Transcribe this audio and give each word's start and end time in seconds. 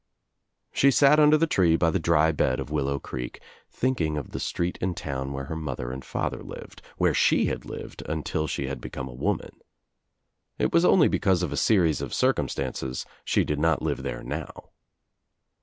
I 0.73 0.77
She 0.79 0.89
sat 0.89 1.19
under 1.19 1.37
the 1.37 1.45
tree 1.45 1.75
by 1.75 1.91
the 1.91 1.99
dry 1.99 2.31
bed 2.31 2.59
of 2.59 2.71
Willow 2.71 2.97
ECrcek 2.99 3.37
thinking 3.69 4.17
of 4.17 4.31
the 4.31 4.39
street 4.39 4.79
in 4.81 4.95
town 4.95 5.31
where 5.31 5.43
her 5.43 5.55
mother 5.55 5.91
'and 5.91 6.03
father 6.03 6.41
lived, 6.41 6.81
where 6.97 7.13
she 7.13 7.45
had 7.45 7.65
lived 7.65 8.01
until 8.09 8.47
she 8.47 8.65
had 8.65 8.81
become 8.81 9.07
a 9.07 9.13
woman. 9.13 9.57
It 10.57 10.73
was 10.73 10.85
only 10.85 11.07
because 11.07 11.43
of 11.43 11.51
a 11.51 11.55
series 11.55 12.01
of 12.01 12.15
circumstances 12.15 13.05
she 13.23 13.43
did 13.43 13.59
not 13.59 13.83
live 13.83 14.01
there 14.01 14.23
now. 14.23 14.71